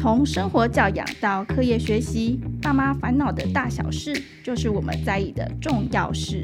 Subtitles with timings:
[0.00, 4.14] 从生活教养到课业学习，爸妈烦恼的大小事，
[4.44, 6.40] 就是我们在意的重要事。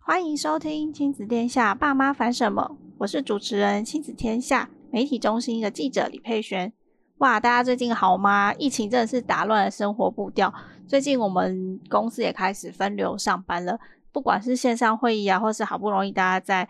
[0.00, 2.78] 欢迎收听亲子天下，爸妈烦什么？
[2.96, 6.72] 我是主持人亲子天下媒体中心的记者李佩璇。
[7.18, 8.54] 哇，大家最近好吗？
[8.54, 10.52] 疫情真的是打乱了生活步调。
[10.86, 13.78] 最近我们公司也开始分流上班了，
[14.12, 16.68] 不管是线上会议啊，或是好不容易大家在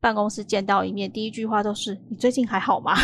[0.00, 2.94] 办公室见到一面，第一句话都是“你最近还好吗？”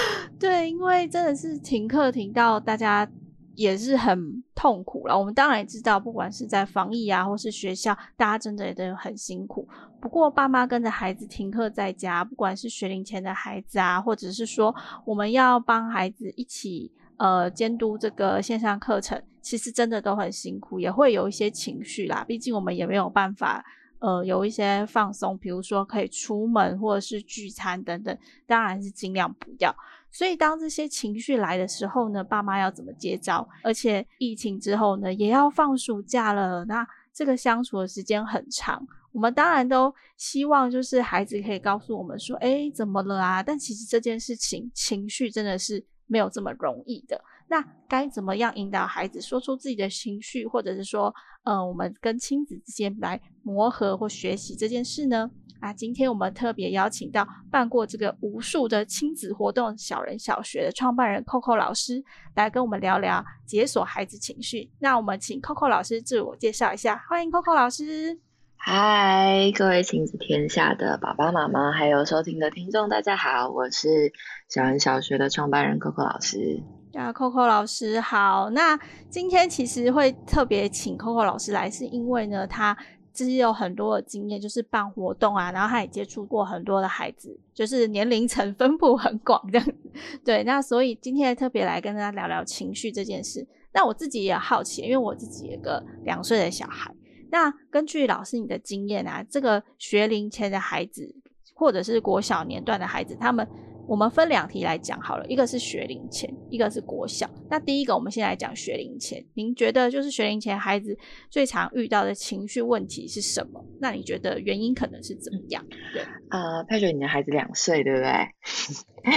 [0.38, 3.08] 对，因为真的是停课停到大家
[3.54, 5.18] 也是很痛苦了。
[5.18, 9.66] 我们当然也知道，不管是在防疫啊，或是学校，大家真的也都很辛苦。
[10.00, 22.24] 不过，爸妈跟着孩子停课在家，不管是学龄前的孩子啊，或者是说我们要帮孩子一起呃监督这个线上课程，其实真的都很辛苦，也会有一些情绪啦。
[22.26, 23.64] 毕竟我们也没有办法
[24.00, 29.72] 呃有一些放松，比如说可以出门或者是聚餐等等，当然是尽量不要。
[30.10, 33.48] 所以当这些情绪来的时候呢，爸妈要怎么接招？
[33.62, 38.84] 而且疫情之后呢，也要放暑假了，那这个相处的时间很长。
[39.12, 47.22] 我们当然都希望，就是孩子可以告诉我们说：“诶，怎么了啊？”但其实这件事情，情绪真的是没有这么容易的。
[47.48, 55.30] 那该怎么样引导孩子说出自己的情绪，或者是说，呃，我们跟亲子之间来磨合或学习这件事呢？
[55.60, 64.70] 啊，今天我们特别邀请到办过这个无数的亲子活动小人小学的创办人 Coco 老师来跟我们聊聊解锁孩子情绪。
[64.80, 68.18] 那我们请 Coco 老师自我介绍一下，欢迎 Coco 老师。
[68.58, 74.12] 嗨，各位亲子天下的爸爸妈妈，还有收听的听众，大家好，我是
[74.48, 76.62] 小人小学的创办人 Coco 老师。
[76.96, 78.48] 啊，Coco 老师好。
[78.50, 78.78] 那
[79.10, 82.76] 今天其实会特别请 Coco 老师来，是因为呢，他
[83.12, 89.92] 其实有很多的经验，就是办活动啊，然后他也接触过很多的孩子，就是年龄层分布很广这样子。
[90.24, 93.46] 对，那所以今天特别来跟大家聊聊情绪这件事。
[93.72, 96.90] 那我自己也好奇，因为我自己有个两岁的小孩。
[97.30, 101.14] 那根据老师你的经验啊，这个学龄前的孩子，
[101.54, 103.46] 或者是国小年段的孩子，他们。
[103.86, 107.28] 我们分两题来讲好了，一个是学龄前，一个是国小。
[107.48, 109.24] 那第一个，我们先来讲学龄前。
[109.34, 110.96] 您觉得就是学龄前孩子
[111.30, 113.64] 最常遇到的情绪问题是什么？
[113.80, 115.64] 那你觉得原因可能是怎么样？
[115.92, 118.10] 对，呃，佩雪，你的孩子两岁，对不对？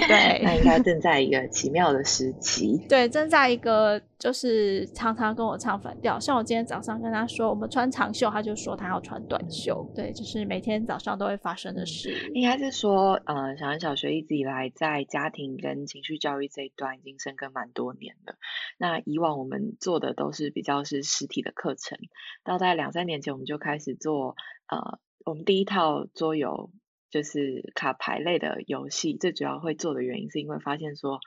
[0.08, 2.78] 对， 那应该正在一个奇妙的时期。
[2.88, 6.20] 对，正在一个就是常常跟我唱反调。
[6.20, 9.84] 像我今天早上跟他说，我们穿长袖，他就说他要穿短袖。
[9.96, 12.14] 对，就是每天早上都会发生的事。
[12.36, 18.36] 应该是说，呃，小人小学一直以来还在家庭跟情绪教育这一端已经深耕蛮多年了。
[18.78, 21.98] 那以往我们做的都是比较是实体的课程，
[22.44, 24.36] 到大概两三年前我们就开始做，
[24.68, 26.72] 呃，我们第一套桌游。
[27.12, 31.20] 就是卡牌类的游戏，最主要会做的原因是因为发现说，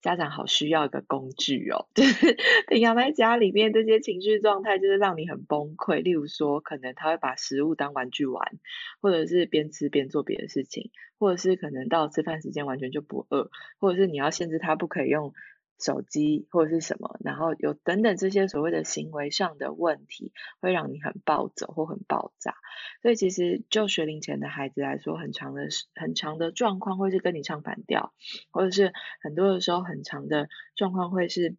[0.00, 2.36] 家长好需要一个工具哦， 就是
[2.68, 6.02] 平常在家里面这些情绪状态，就是让你很崩溃。
[6.02, 8.58] 例如说，可能他会把食物当玩具玩，
[9.00, 13.50] 或者是边吃边做别的事情，或者是可能到吃饭时间完全就不饿，
[13.80, 15.32] 或者是你要限制他不可以用。
[15.78, 22.54] 手机或者是什么，然后有等等这些所谓的行为上的问题，会让你很暴走或很爆炸。
[23.02, 28.12] 所以其实就学龄前的孩子来说，很长的很长的状况会是跟你唱反调，
[28.50, 31.56] 或者是很多的时候很长的状况会是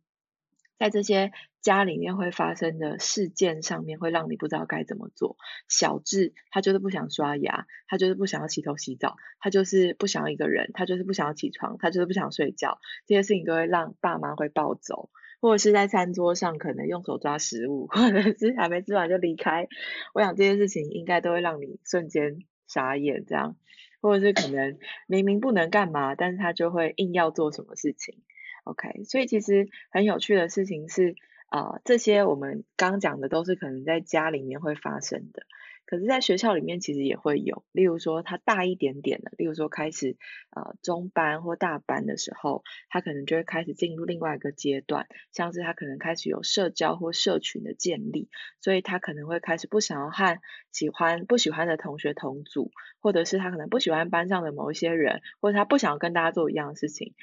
[0.78, 1.31] 在这些。
[1.62, 5.36] 家里面会发生的事件上面，会让你不知道该怎么做。
[5.68, 12.80] 小智他就是不想刷牙，他就是不想要洗头洗澡，他就是不想要一个人，他就是不想要起床，他就是不想睡觉。
[13.06, 15.09] 这些事情都会让爸妈会暴走，
[15.42, 19.68] 或者是在餐桌上可能用手抓食物，或者是还没吃完就离开。
[20.14, 23.58] 我想这些事情应该都会让你瞬间傻眼，这样，
[24.02, 24.78] 或者是可能
[25.08, 28.22] 明明不能干嘛，但是他就会硬要做什么事情。
[28.64, 31.16] OK，所以其实很有趣的事情是。
[31.50, 35.44] 啊、呃，这些我们刚讲的都是可能在家里面会发生的，
[35.88, 37.63] 可是在学校里面其实也会有。
[37.72, 40.16] 例如说他大一点点的，例如说开始
[40.51, 48.30] 呃中班或大班的时候，他可能就会开始进入另外一个阶段，像是他可能开始有社交或社群的建立，
[48.62, 50.40] 所以他可能会开始不想要和
[50.72, 57.16] 喜欢不喜欢的同学同组，或者是他可能不喜欢班上的某一些人，或者他不想要跟大家做一样的事情。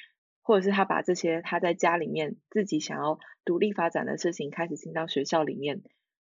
[0.47, 5.83] 或者是他把这些他在家里面自己想要独立发展的事情开始进到学校里面，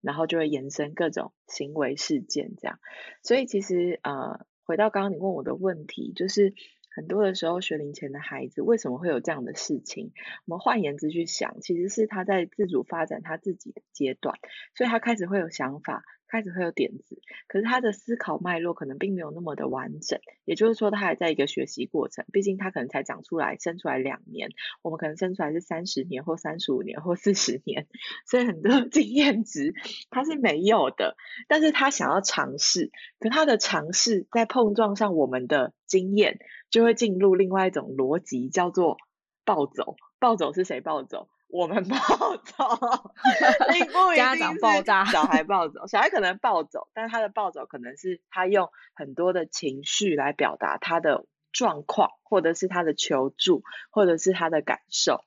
[0.03, 2.79] 然后就会延伸各种行为事件这样。
[3.23, 6.53] 所以其实呃，回到刚刚你问我的问题，就是
[6.94, 10.12] 很多的时候，学龄前的孩子为什么会有这样的事情？
[10.44, 14.38] 我们换言之去想，其实是他在自主发展他自己的阶段，
[14.75, 16.05] 所以他开始会有想法。
[16.32, 22.25] 开始会有点子，可是他的思考脉络可能并没有那么的完整，也就是说他还在一个学习过程。
[22.32, 24.49] 毕竟他可能才长出来、生出来两年，
[24.81, 27.87] 我们可能生出来是三十年或三十五年或四十年，
[28.26, 29.75] 所以很多 经验值
[30.08, 31.19] 他是没有的。
[31.49, 32.90] 但是他想要尝试，
[33.20, 36.38] 可他的尝试在碰撞上我们的经验，
[36.70, 38.96] 就会进入另外一种逻辑，叫做
[39.44, 39.96] 暴走。
[40.19, 41.28] 暴走是谁暴走？
[41.52, 41.96] 我们暴
[42.38, 43.12] 走，
[44.16, 55.25] 家长暴炸，小孩 暴走，小孩可能暴走，但他的暴走可能是他用很多的情绪来表达他的状况，或者是他的求助，或者是他的感受。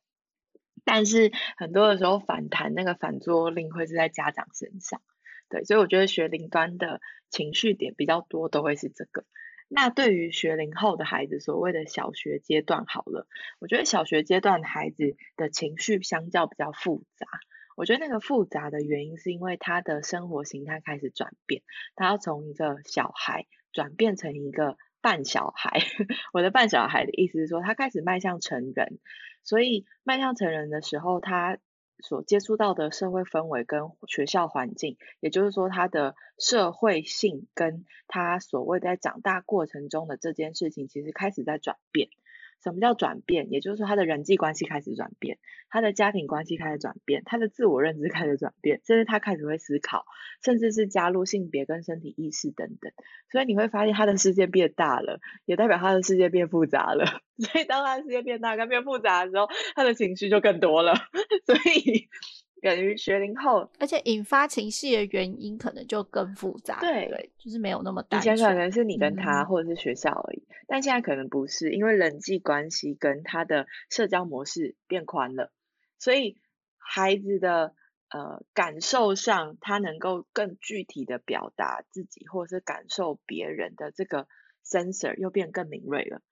[0.83, 5.01] 但是很多的时候反弹那个反作用力会是在家长身上，
[5.47, 9.23] 对，所以我觉得学龄端的情绪点比较多，都会是这个。
[9.67, 13.27] 那对于学龄后的孩子，所谓的小学阶段好了，
[13.59, 17.27] 我觉得小学阶段的孩子的情绪相较比较复杂。
[17.75, 21.61] 我觉得那个复杂的原因是因为他的生活形态开始转变，
[21.95, 25.81] 他要从一个小孩转变成一个半小孩。
[26.31, 28.99] 我的半小孩的意思是说，他开始迈向成人，
[29.43, 31.57] 所以迈向成人的时候，他。
[31.99, 42.09] 所接触到的社会氛围跟学校环境，也就是说，他的社会性跟他所谓在长大过程中的这件事情，其实开始在转变。
[42.65, 43.51] 什么叫转变？
[43.51, 45.37] 也就是说，他的人际关系开始转变，
[45.69, 50.03] 他的家庭关系开始转变，他的自我认知开始转变，甚至他开始会思考，
[50.43, 52.91] 甚至是加入性别跟身体意识等等。
[53.31, 57.05] 所以你会发现，他的世界变大了，也代表他的世界变复杂了。
[57.37, 60.95] 所以当他的世界变大跟变复杂的时候，他的情绪就更多了。
[61.45, 62.09] 所以。
[62.65, 68.35] 等于学龄后，而且引发情绪的原因可能就更复杂，对，对，就是没有那么单纯。
[68.35, 75.51] 以前可能是你跟他，或者是学校而已，嗯，但现在可能不是，因为人际关系跟他的社交模式变宽了，
[75.99, 76.39] 所以
[76.79, 77.75] 孩子的
[78.09, 84.27] 呃感受上，他能够更具体的表达自己，或者是感受别人的这个
[84.65, 86.23] sensor 又变更敏锐了，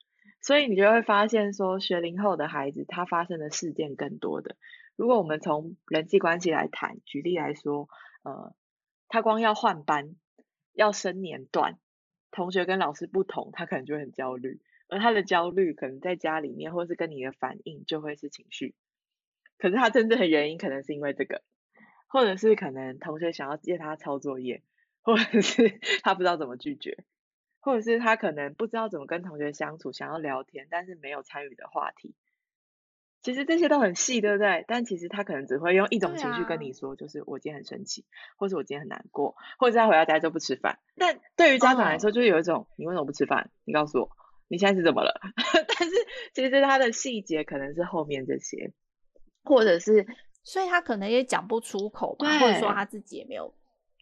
[0.41, 4.55] 所以你就会发现说，学龄后的孩子他发生的事件更多的。
[4.95, 7.89] 如果我们从人际关系来谈，举例来说，
[8.23, 8.53] 呃，
[9.07, 10.15] 他光要换班，
[10.73, 11.79] 要升年段，
[12.31, 18.75] 同学跟老师不同，他可能就会很焦虑，而他的焦虑可能在家里面，或是跟你的反应就会是情绪，
[19.57, 21.41] 可是他真正的原因可能是因为这个，
[22.07, 24.61] 或者是可能同学想要借他抄作业，
[25.01, 27.03] 或者是 他不知道怎么拒绝，
[27.59, 32.13] 或者是他可能不知道怎么跟同学相处，想要聊天，但是没有参与的话题。
[33.23, 34.65] 其实这些都很细，对不对？
[34.67, 38.05] 但其实他可能只会用一种情绪跟你说，啊、就是我今天很生气，
[38.35, 40.77] 或者我今天很难过，或者他回到家就不吃饭。
[40.97, 43.49] 但对于家长来说，就是有一种、哦、你为什么不吃饭？
[43.63, 44.09] 你告诉我，
[44.49, 45.21] 你现在是怎么了？
[45.79, 45.95] 但是
[46.33, 48.73] 其实他的细节可能是后面这些，
[49.45, 50.05] 或者是，
[50.43, 53.53] 所以他可能也讲不出口吧，或者说他自己也没有，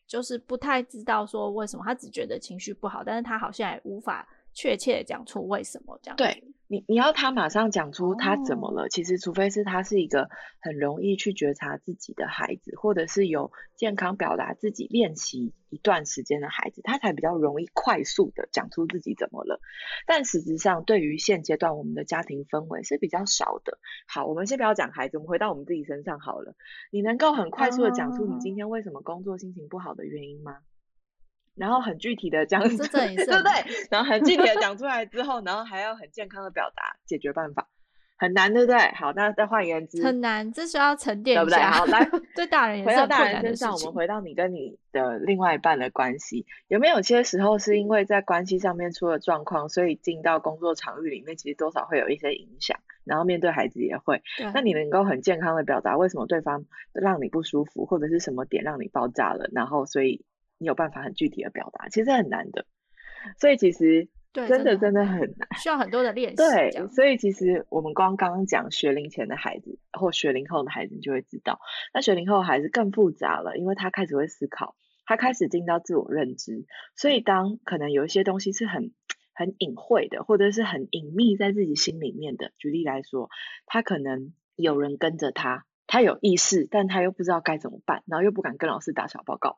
[0.08, 4.28] 就是不太知道说为什么，他只觉得情绪不好，但是他好像也无法。
[4.54, 6.16] 确切讲出为什么这样？
[6.18, 8.84] 对你，你要他马上讲出他怎么了。
[8.84, 8.90] Oh.
[8.90, 10.30] 其实，除非是他是一个
[10.62, 19.60] 很容易去觉察自己的孩子，或者是有健康表达自己练习一段时间的孩子，他才比较容易快速的讲出自己怎么了。
[20.08, 23.78] 但实质上，对于现阶段我们的家庭氛围是比较少的。
[24.08, 26.56] 好，我们先不要讲孩子，我们回到我们自己身上好了。
[26.90, 30.60] 你能够很快速的讲出你今天为什么工作心情不好的原因吗？
[31.56, 33.88] 然后很具体的讲，对不对？
[33.90, 37.68] 然后很具体的讲出来之后，然后还要很健康的表达解决办法，
[38.18, 38.78] 很难，对不对？
[38.96, 41.96] 好，那再换言之，很难，这需要沉淀一下，对不对？
[42.00, 54.22] 好，来，对大人也回到大人身上，我们回到你跟你的另外一半的关系，有没有些时候是因为在关系上面出了状况，所以进到工作场域里面，其实多少会有一些影响，然后面对孩子也会。
[54.54, 60.24] 那你能够很健康的表达为什么对方让你不舒服，或者是什么点让你爆炸了，然后所以。
[60.62, 62.68] 你有办法很具体的表达，其实很难的，
[63.40, 66.36] 所以其实真的真的很难，需要很多的练习。
[66.38, 71.60] 对，所以其实我们光刚刚讲学龄前的孩子或学龄后的孩子，你就会知道，
[71.96, 74.76] 那学龄后的孩子更复杂了，因为他开始会思考，
[75.08, 78.94] 他开始进到自我认知，所以当可能有一些东西是很
[79.34, 83.32] 很隐晦的，或者是很隐秘在自己心里面的，举例来说，
[83.66, 89.58] 他可能有人跟着他，他有意识，但他又不知道该怎么办，然后又不敢跟老师打小报告。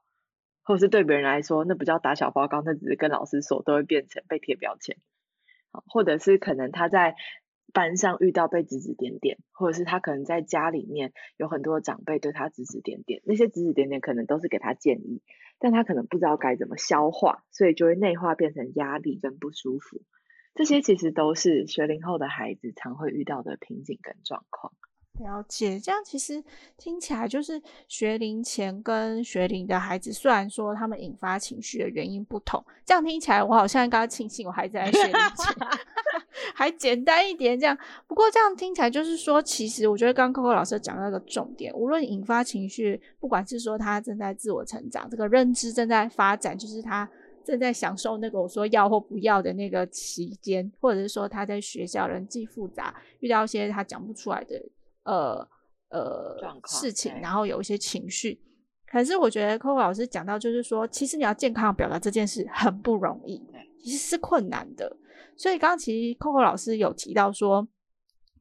[0.63, 4.97] 或者是对别人来说，那不叫打小报告，那只是跟老师说，都会变成被贴标签。
[5.71, 7.15] 好或者是可能他在
[7.73, 15.23] 班上遇到被指指点点，或者是他可能在家里面有很多长辈对他指指点点，那些指指点点可能都是给他建议，
[15.57, 20.01] 但他可能不知道该怎么消化，所以就会内化变成压力跟不舒服。
[20.53, 24.71] 这些其实都是学龄后的孩子常会遇到的瓶颈跟状况。
[25.19, 26.43] 了解，这样其实
[26.75, 35.67] 听起来就是学龄前跟学龄的孩子，虽然说他们引发情绪的原因不同，这样听起来我好像刚刚庆幸我孩子在学龄前，
[36.55, 37.77] 还简单一点这样。
[38.07, 47.07] 不过这样听起来就是说，其实我觉得刚刚 Coco 老师讲到一个重点，无论引发情绪，不管是说他正在自我成长，这个认知正在发展，就是他
[47.45, 54.59] 正在享受那个我说要或不要的那个期间，或者是说他在学校人际复杂，遇到一些他讲不出来的。
[55.03, 55.47] 呃
[55.89, 58.41] 呃，事情，然后有一些情绪，
[58.87, 63.41] 可是我觉得 Coco 老师讲到，就是说，其实你要健康表达这件事很不容易，
[63.83, 64.97] 其实是困难的。
[65.37, 67.67] 所以刚刚其实 Coco 老师有提到说，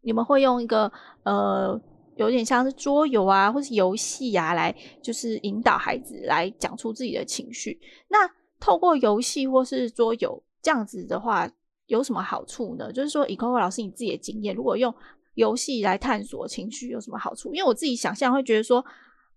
[0.01, 0.91] 你们会用一个
[1.25, 1.79] 呃，
[2.17, 7.79] 有点像是桌游啊，或是游戏啊，来就是引导孩子来讲出自己的情绪。
[8.09, 8.19] 那
[8.61, 11.51] 透过游戏或是桌游这样子的话，
[11.87, 12.93] 有什么好处呢？
[12.93, 14.95] 就是说，以 Coco 老师你自己的经验，如果用
[15.35, 17.55] 游戏来探索情绪有什么好处？
[17.55, 18.85] 因为我自己想象会觉得说，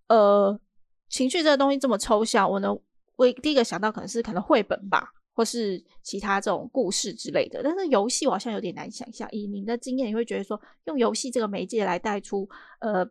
[0.08, 0.60] 呃，
[1.10, 2.78] 情绪这个东西这么抽象，我能，
[3.16, 7.62] 我第一个想到可能是可能绘本吧，或是其他这种故事之类的。
[7.64, 9.28] 但是游戏我好像有点难想象。
[9.32, 12.48] 以您的经验，你会觉得说，用游戏这个媒介来带出，
[12.80, 13.08] 呃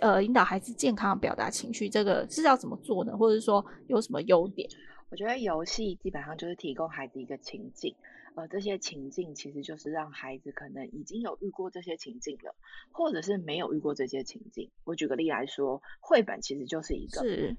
[0.00, 3.16] 呃，引导孩子健康表达情绪，这个是要怎么做呢？
[3.16, 4.68] 或者说有什么优点？
[5.10, 7.92] 我觉得游戏基本上就是提供孩子一个情境。
[8.36, 12.54] 呃，这些情境其实就是让孩子可能已经有遇过这些情境了，
[12.92, 14.70] 或者是没有遇过这些情境。
[14.84, 17.22] 我举个例来说，绘本其实就是一个。
[17.22, 17.56] 是。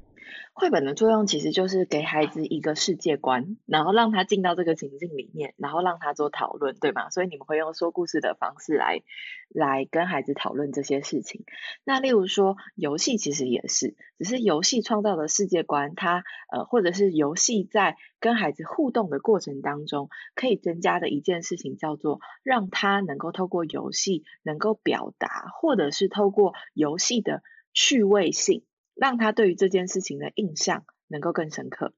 [0.54, 7.10] 绘本的作用其实就是给孩子一个世界观，然后让他进到这个情境里面，然后让他做讨论，对吗？
[7.10, 9.02] 所以你们会用说故事的方式来
[9.50, 11.44] 来跟孩子讨论这些事情。
[11.84, 28.64] 那例如说游戏其实也是，只是游戏创造的世界观，它呃或者是游戏在跟孩子互动的过程当中，可以增加的一件事情叫做让他能够透过游戏能够表达，或者是透过游戏的趣味性。
[28.94, 31.94] 让他对于这件事情的印象能够更深刻，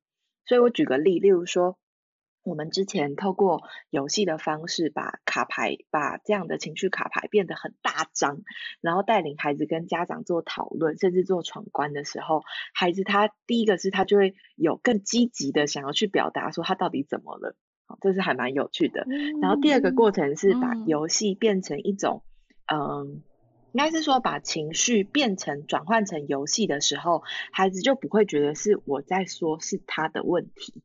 [0.46, 1.78] 所以我举个例，例如说，
[2.44, 8.42] 我们之前透过游戏的方式，把卡牌，把这样的情绪卡牌变得很大张，
[8.82, 17.56] 然后带领孩子跟家长做讨论，甚至做闯关的时候，孩子他第一个是他就会有更积极的想要去表达说他到底怎么了，
[18.02, 19.06] 这是还蛮有趣的。
[19.42, 22.24] 然后第二个过程是把游戏变成一种，
[22.72, 23.24] 嗯。
[23.76, 30.84] 应该是说，把情绪变成转换成游戏的时候，孩子就不会觉得是我在说是他的问题。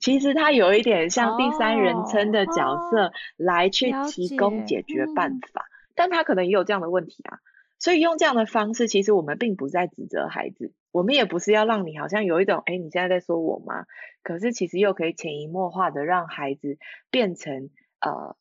[0.00, 7.38] 其实他有一点像第三人称的角色来去提供解决办法，但他可能也有这样的问题啊。
[7.78, 13.86] 所以用这样的方式，其实我们并不在指责孩子，我们也不是要让你好像有一种，哎，你现在在说我吗？
[14.22, 16.78] 可是其实又可以潜移默化的让孩子
[17.10, 18.36] 变成呃。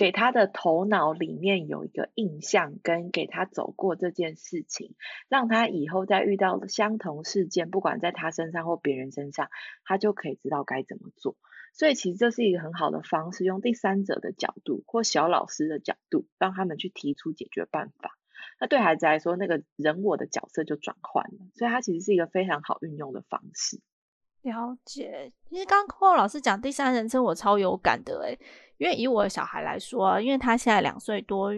[0.00, 4.94] 给他的头脑里面有一个印象，跟给他走过这件事情，
[5.28, 9.50] 让他以后再遇到相同事件，不管在他身上或别人身上，
[9.84, 11.36] 他就可以知道该怎么做。
[11.74, 18.16] 所以其实这是一个很好的方式，用第三者的角度或小老师的角度，让他们去提出解决办法。
[18.58, 23.78] 那对孩子来说，那个人我的角色就转换了，所以它其实是一个非常好运用的方式。
[24.40, 28.38] 了解，其实刚刚 Coco 老师讲第三人称，我超有感的诶。
[28.80, 31.52] 因为以我的小孩来说，因为他现在两岁多，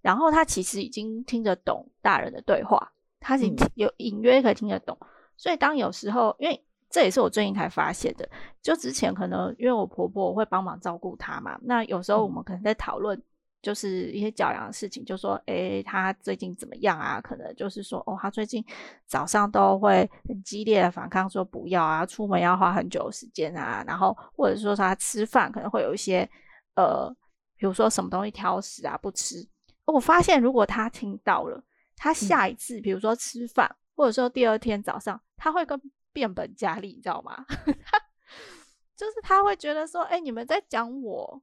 [0.00, 4.96] 然后他其实已经听得懂大人的对话，他已经有隐约可以听得懂。
[5.36, 8.26] 所以当有时候，因为这也是我最近才发现的，
[8.62, 13.22] 就之前可能因为我婆婆会帮忙照顾他嘛，那有时候我们可能在讨论。
[13.62, 17.20] 就是一些教养的事情，就说，诶，他最近怎么样啊？
[17.20, 18.60] 可能就是说，哦，他最近
[19.06, 26.28] 早上都会很激烈的反抗，说不要啊，出门要花很久的时间啊，然后或者说他吃饭可能会有一些，
[26.74, 27.08] 呃，
[27.56, 29.46] 比如说什么东西挑食啊，不吃。
[29.84, 31.62] 我发现如果他听到了，
[31.96, 35.80] 他下一次，比如说吃饭，或者说第二天早上，他会更
[36.12, 37.44] 变本加厉，你知道吗？
[38.96, 41.42] 就是他会觉得说，诶，你们在讲我。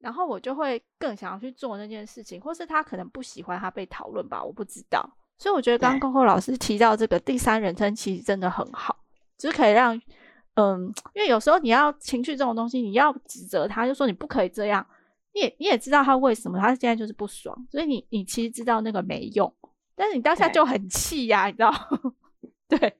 [0.00, 5.02] 然后我就会更想要去做那件事情，或是他可能不喜欢他被讨论吧，我不知道。
[5.38, 8.94] 所以我觉得刚刚 Coco 老师提到这个第三人称，其实真的很好，
[9.38, 9.98] 就是可以让，
[10.54, 14.86] 嗯，因为有时候你要情绪这种东西，你要指责他，就说你不可以这样，
[15.34, 19.52] 你也你也知道他为什么，他现在就是不爽，所以你你其实知道那个没用，
[19.94, 21.72] 但是你当下就很气呀，你知道？
[22.68, 22.96] 对，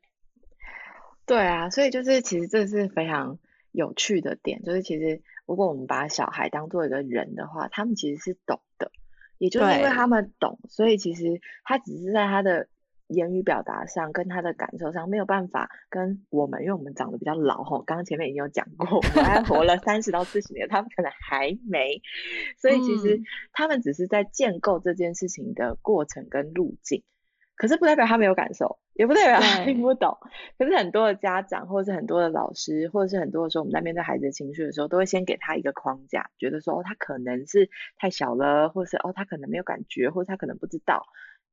[1.26, 3.38] 对啊，所以就是其实这是非常
[3.72, 5.22] 有趣的点，就是其实。
[5.46, 8.90] 如果我们把小孩当做一个人的话，他们其实是懂的，
[9.36, 12.66] 也就是因为他们懂，所以其实他只是在他的
[13.08, 22.00] 言语表达上跟他的感受上没有办法跟我们，因为我们长得比较老吼，刚刚前面已经有讲过，我们还活了三十到四十年，他们可能还没，
[22.58, 23.20] 所以其实
[23.52, 27.02] 他们只是在建构这件事情的过程跟路径，
[27.56, 30.16] 可是不代表他没有感受，也不代表他听不懂。
[30.58, 37.68] 可是很多的家长或者是很多的老师，或者是很多的时候我们在面对孩子的情绪的时候，都会先给他一个框架，觉得说哦，他可能是
[37.98, 41.04] 太小了，或是哦他可能没有感觉，或者他可能不知道，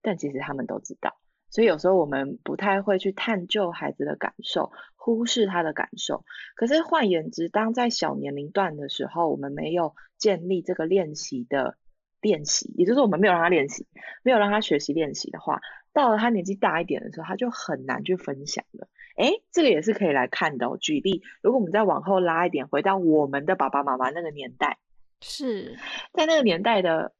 [0.01, 1.17] 但其实他们都知道。
[1.51, 6.23] 所以有时候我们不太会去探究孩子的感受，忽视他的感受。
[6.55, 11.75] 可是换言之，当在小年龄段的时候，我们没有建立这个练习的
[12.21, 13.85] 练习，也就是我们没有让他练习，
[14.23, 15.59] 没有让他学习练习的话，
[15.91, 18.87] 到了他年纪大一点的时候，他就很难去分享了。
[19.17, 20.77] 诶，这个也是可以来看的哦。
[20.79, 24.77] 举例，如果我们再往后拉一点，回到我们的爸爸妈妈那个年代，
[25.19, 25.77] 是
[26.13, 27.11] 在那个年代的。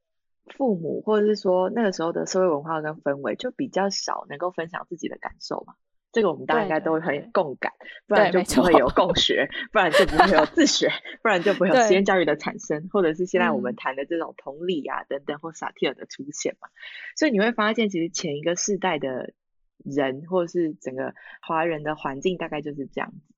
[0.56, 5.74] 父母或者是说那个时候的社会文化跟氛围就比较少能够分享自己的感受嘛，
[6.10, 7.72] 这个我们大家应该都会很有共感，
[8.06, 10.90] 不然就不会有共学，不然就不会有自学，
[11.22, 16.68] 不然就不会有实验教育的产生，或者是现在我们谈的这种同理啊等等或萨提尔的出现嘛，
[17.16, 19.32] 所以你会发现其实前一个世代的
[19.84, 23.31] 人或者是整个华人的环境大概就是这样子。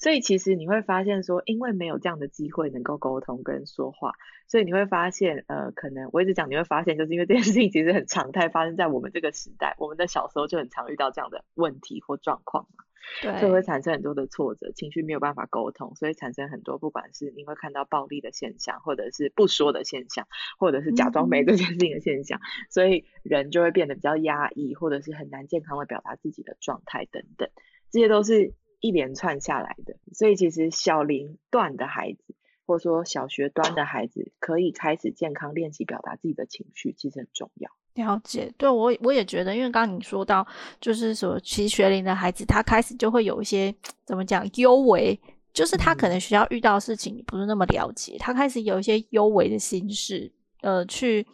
[0.00, 4.14] 所以其实你会发现说，因为没有这样的机会能够沟通跟说话，
[4.48, 12.84] 所以你会发现，呃，可能我一直讲，你会发现，就是因为这件事情其实很常态发生在我们这个时代，我们的小时候就很常遇到这样的问题或状况嘛，
[13.20, 20.26] 对，所以会产生很多的挫折，情绪没有办法沟通，所以产生很多不管是你会看到暴力的现象，或者是不说的现象，
[20.58, 27.50] 或者是假装没这件事情的现象，嗯、所以人就会变得比较压抑，或者是很难健康的表达自己的状态等等，
[27.90, 28.54] 这些都是。
[28.80, 32.34] 一连串下来的，所以其实小龄段的孩子，
[32.66, 37.70] 或者说小学端的孩子，可以开始健康练习表达自己的情绪，其实很重要。
[37.94, 40.46] 了解，对，我我也觉得，因为刚刚你说到，
[40.80, 45.20] 就是说，其实学龄的孩子，他开始就会有一些怎么讲，幽微，
[45.52, 50.32] 就是他可能学校遇到的事情，你不是那么了解，嗯、他开始有一些幽微的心事，
[50.62, 51.26] 呃，去，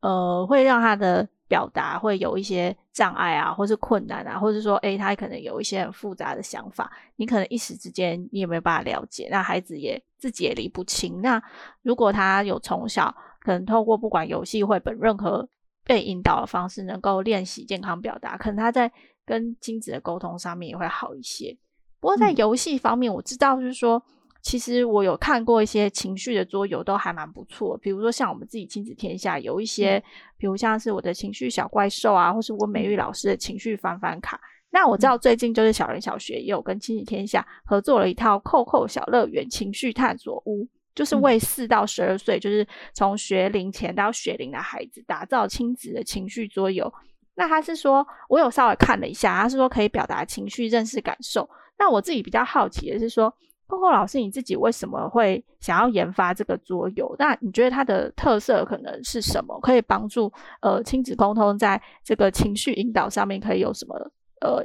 [0.00, 1.28] 呃，会让他的。
[1.54, 11.20] 表达会有一些障碍啊，或是困难啊，或者说，诶，他可能有一些很复杂的想法，你可能一时之间你也没有办法了解，那孩子也自己也理不清。
[11.20, 11.40] 那
[11.82, 15.48] 如果他有从小可能透过不管游戏、绘本任何
[15.84, 18.90] 被引导的方式，能够练习健康表达，可能他在
[19.24, 21.56] 跟亲子的沟通上面也会好一些。
[22.00, 24.02] 不过在游戏方面，我知道就是说。
[24.44, 27.78] 其实我有看过一些情绪的桌游，都还蛮不错。
[27.78, 30.02] 比如说像我们自己亲子天下有一些，嗯、
[30.36, 34.38] 比如像是我的情绪小怪兽啊，或是我美玉老师的情绪翻翻卡。
[34.70, 46.92] 那我知道最近就是小人小学也有跟亲子天下合作了一套扣扣小乐园情绪探索屋，就是为四到十二岁，就是从学龄前到学龄的孩子打造亲子的情绪桌游。
[47.34, 51.48] 那他是说，我有稍微看了一下，他是说可以表达情绪、认识感受。
[51.78, 53.34] 那我自己比较好奇的是说。
[53.78, 57.14] 霍老师，你自己为什么会想要研发这个桌游？
[57.18, 59.58] 那你觉得它的特色可能是什么？
[59.60, 63.94] 可以帮助呃亲子沟通在这个情绪引导上面可以有什么
[64.40, 64.62] 呃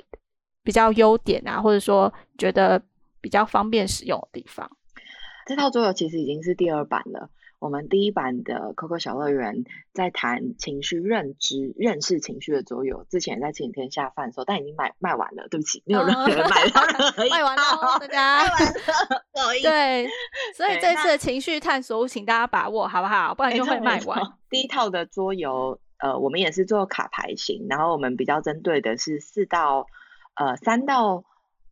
[0.64, 2.82] 比较优点啊，或者说觉得
[3.22, 4.70] 比较方便使用的地方？
[5.46, 7.30] 这套桌游其实已经是第二版了。
[7.60, 15.48] 我们第一版的 Coco 小乐园在谈情绪认知、认识情绪的桌游，之前在亲子天下贩售，但已经卖卖完了。
[15.50, 16.82] 对不起，没有任何人 买到
[17.30, 18.74] 卖完了，大家 卖完了，
[19.34, 19.64] 不好意思。
[19.64, 20.08] 对，
[20.56, 23.36] 所以这次的情绪探索，请大家把握好不好？
[23.36, 24.22] 不然就会卖完。
[24.50, 29.86] 第一套的桌游，呃，我们也是做卡牌型，然后我们比较针对的是四到
[30.36, 31.26] 呃三到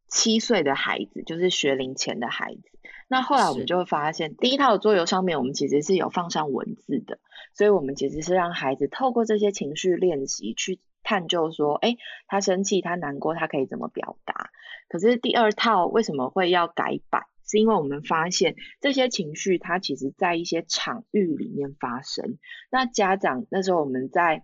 [0.09, 2.61] 七岁的孩子，就是学龄前的孩子。
[3.07, 7.19] 那后来我们就会发现，第一套桌游上面我们其实是有放上文字的，
[7.53, 11.95] 所以我们其实是让孩子透过这些情绪练习去探究说，哎，
[12.27, 14.49] 他生气、他难过，他可以怎么表达。
[14.89, 17.23] 可是第二套为什么会要改版？
[17.45, 22.37] 是因为我们发现这些情绪它其实在一些场域里面发生。
[22.69, 24.43] 那家长那时候我们在。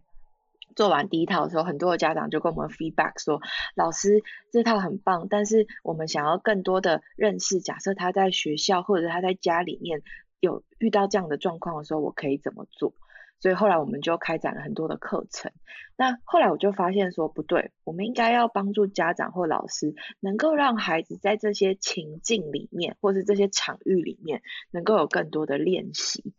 [0.75, 3.41] 做完第一套的时候，很多的家长就跟我们 feedback 说
[3.75, 7.59] ：“老师，这套很棒，但是我们想要更多的认识。
[7.59, 10.01] 假设他在学校或者他在家里面
[10.39, 12.93] 有遇到这样的状况的时候，我可以怎么做？”
[13.39, 15.51] 所以后来我们就开展了很多的课程。
[15.97, 26.33] 那后来我就发现说，不对，我们应该要帮助家长或老师，能够让孩子在这些情境里面，或是这些场域里面，能够有更多的练习。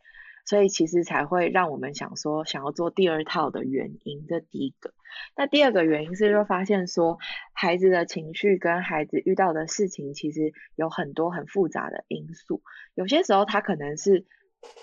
[0.44, 4.92] 所以其实才会让我们想说，想要做第二套的原因，这第一个。
[5.36, 7.18] 那第二个原因是就发现说，
[7.52, 12.62] 孩子的情绪跟孩子遇到的事情，其实有很多很复杂的因素。
[12.94, 14.26] 有些时候他可能是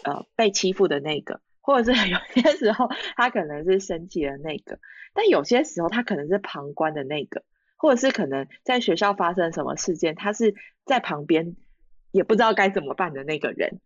[0.04, 4.80] 呃被欺负的那个，或者是 有些时候他可能是生气的那个，
[5.14, 7.44] 但有些时候他可能是旁观的那个，
[7.76, 11.56] 或者是可能在学校发生什么事件，他是在旁边
[12.12, 13.80] 也不知道该怎么办的那个人。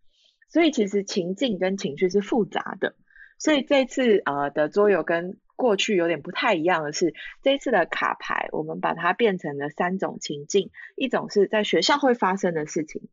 [0.48, 2.94] 所以其实情境跟情绪是复杂的。
[3.38, 13.08] 所以这次呃的桌游跟过去有点不太一样的是，这次的卡牌我们把它变成了三种情境，一种是在学校会发生的事情，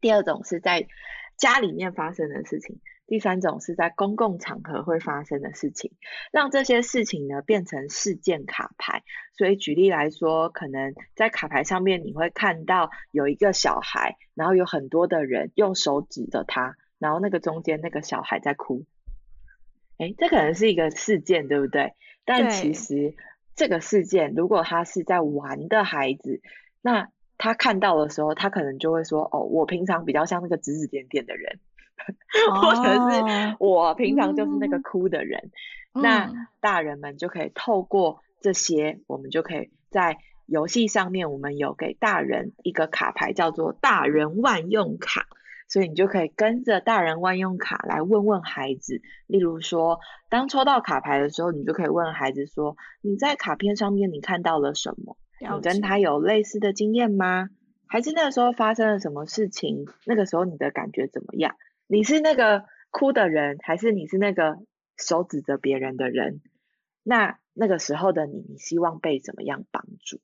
[0.00, 0.86] 第二种是在
[1.36, 2.80] 家里面发生的事情。
[3.10, 5.90] 第三种是在公共场合会发生的事情，
[6.30, 9.02] 让这些事情呢变成事件卡牌。
[9.36, 18.86] 所以举例来说，可能在卡牌上面你会看到有一个小孩，然后有很多的人用手指着他，然后那个中间那个小孩在哭。
[19.98, 21.94] 诶，这可能是一个事件，对不对？
[22.24, 23.16] 但其实
[23.56, 26.40] 这个事件，如果他是在玩的孩子，
[26.80, 31.58] 那他看到的时候，他可能就会说：“哦，我平常比较像那个指指点点的人。”
[32.60, 35.50] 或者是我平常就是那个哭的人，
[35.94, 45.26] 嗯、那大人们就可以透过这些，我们就可以在游戏上面，我们有给大人一个卡牌，叫做大人万用卡，
[45.68, 49.00] 所以你就可以跟着大人万用卡来问问孩子。
[49.28, 55.16] 例如说，当抽到卡牌的时候，你就可以问孩子说：“你在卡片上面你看到了什么？
[55.56, 57.48] 你跟他有类似的经验吗？
[57.86, 59.86] 还是那个时候发生了什么事情？
[60.04, 61.54] 那个时候你的感觉怎么样？”
[61.92, 64.58] 你是那个哭的人，还是你是那个
[64.96, 66.40] 手指着别人的人？
[67.02, 70.20] 那那个时候的你，你希望被怎么样帮助？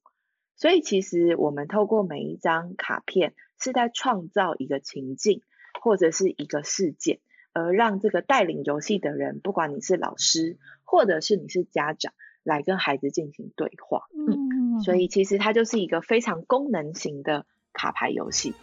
[0.54, 5.42] 所以其实我们透过每一张卡片，是在创造一个情境
[5.82, 7.18] 或者是一个事件，
[7.52, 14.04] 而让这个带领游戏的人，不管你是老师或者是你是家长，来跟孩子进行对话。
[14.14, 18.54] 嗯，所以其实它就是一个非常功能型的卡牌游戏。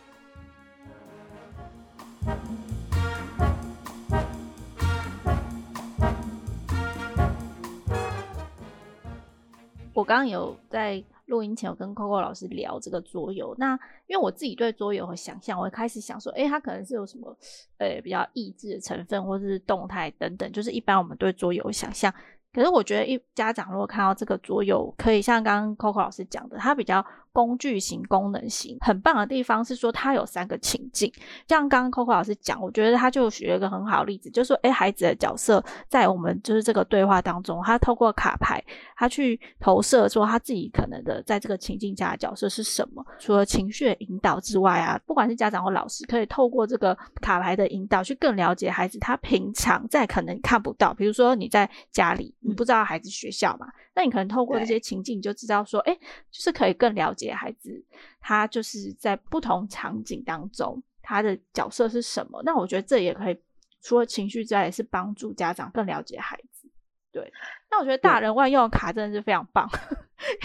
[10.04, 13.72] 我刚刚有在录音前有跟 Coco 老师聊这个桌游，那
[14.08, 17.34] 因为我自己对桌游和想象，我会开始想说，诶，它可能是有什么，
[17.78, 22.14] 呃，比较益智的成分，或是动态等等，就是一般我们对桌游想象。
[22.52, 31.12] 可是我觉得，一家长如果看到这个桌游，可以像刚刚 Coco 老师讲的，它比较工具型、功能型，很棒的地方是说它有三个情境。
[31.48, 38.64] 像刚刚 Coco 老师讲，我觉得他就举了一个很好的例子，就是说，哎，孩子的角色在我们就是这个对话当中，他透过卡牌，
[38.96, 43.06] 他去投射说他自己可能的在这个情境下的角色是什么。
[43.20, 52.34] 除了情绪的引导之外啊，不管是家长或老师，可以透过这个卡牌的引导，去更了解孩子他平常在可能看不到，比如说你在家里。
[52.46, 53.68] 你不知道孩子学校嘛？
[53.96, 55.94] 那你可能透过这些情境，就知道说，哎，
[56.30, 57.86] 就是可以更了解孩子，
[58.20, 62.42] 他就是在不同场景当中，他的角色是什么。
[62.44, 63.40] 那我觉得这也可以，
[63.82, 66.68] 除了情绪之外，也是帮助家长更了解孩子。
[67.12, 67.32] 对，
[67.70, 69.70] 那我觉得大人万用卡真的是非常棒。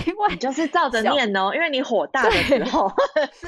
[0.09, 2.89] 因为你就是照着念哦，因为你火大的时候，
[3.33, 3.47] 是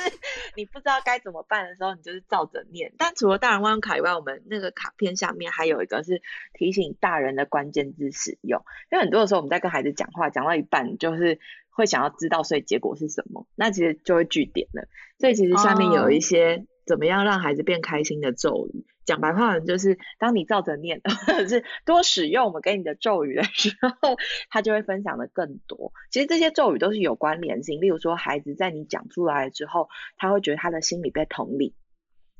[0.55, 2.93] 你不知道该怎么办的时候，你就是照着念。
[2.97, 6.23] 但除了大人万用卡以外，我们那个卡片下面还有一个是
[6.55, 8.62] 提醒大人的关键字使用。
[8.93, 11.40] 因为很多的时候我们在跟孩子讲话，讲到一半就是
[11.71, 14.89] 会想要知道，所以结果是什么，那其实就会据点了。
[15.19, 18.81] 所以其实下面有一些怎么样让孩子变开心的咒语。
[18.81, 18.85] Oh.
[19.07, 24.17] 讲白话文就是，当你照着念， 或者是多使用我们给你的咒语的时候，
[24.51, 25.93] 他就会分享的更多。
[26.13, 31.75] 其实这些咒语都是有关联性，例如说，孩子在你讲出来之后，他会觉得他的心里被同理，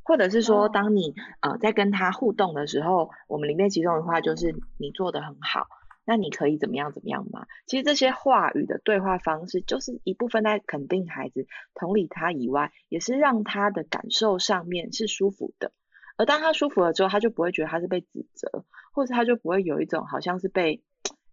[0.05, 5.67] 或者是说，当你呃在跟他互动的时候，我们里面其中一句话就是你做的很好，
[6.11, 7.47] 那你可以怎么样怎么样吗？
[7.69, 15.71] 其实这些话语的对话方式，就是一部分在肯定孩子、同理他以外，也是让他的感受上面是舒服的。
[16.17, 20.83] 而当他舒服了之后，他就不会觉得他是被指责，或者他就不会有一种好像是被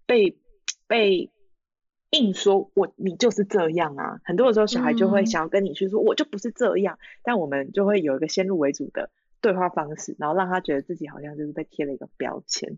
[0.05, 0.37] 被
[0.85, 1.31] 被
[2.11, 4.19] 硬说，我你就是这样啊。
[4.25, 6.99] 很多的时候，小孩就会想要跟你去说，我就不是这样。
[7.01, 9.09] 嗯、但我们就会有一个先入为主的
[9.41, 12.77] 对话方式，然后让他觉得自己好像就是被贴了一个标签。